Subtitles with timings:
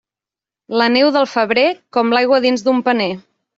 [0.81, 1.67] La neu del febrer,
[1.99, 3.11] com l'aigua dins d'un paner.